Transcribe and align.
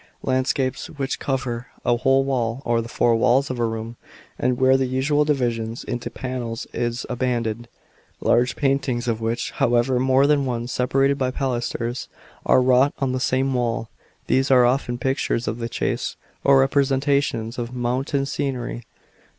(\) 0.11 0.23
Landscapes 0.23 0.87
which 0.87 1.19
cover 1.19 1.67
a 1.85 1.95
whole 1.97 2.23
wall 2.23 2.63
or 2.65 2.81
the 2.81 2.89
four 2.89 3.15
walls 3.15 3.51
of 3.51 3.59
a 3.59 3.65
room, 3.67 3.97
and 4.39 4.57
where 4.59 4.75
the 4.75 4.87
usual 4.87 5.25
division 5.25 5.75
into 5.87 6.09
panels 6.09 6.65
is 6.73 7.05
abandoned. 7.07 7.67
(2) 8.19 8.25
Large 8.27 8.55
paintings, 8.55 9.07
of 9.07 9.21
which, 9.21 9.53
howev* 9.59 9.91
r, 9.91 9.99
more 9.99 10.25
than 10.25 10.47
one, 10.47 10.65
separated 10.65 11.19
by 11.19 11.29
pilasters, 11.29 12.07
are 12.47 12.63
wrought 12.63 12.95
on 12.97 13.11
the 13.11 13.19
same 13.19 13.53
wall. 13.53 13.89
These 14.25 14.49
are 14.49 14.65
often 14.65 14.97
pictures 14.97 15.47
of 15.47 15.59
the 15.59 15.69
chase,, 15.69 16.15
or 16.43 16.59
representations 16.61 17.59
of 17.59 17.71
mountain 17.75 18.25
sceuery. 18.25 18.81